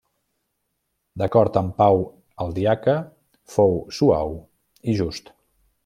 [1.21, 2.01] D'acord amb Pau
[2.45, 2.97] el Diaca,
[3.59, 4.35] fou suau
[4.95, 5.33] i just.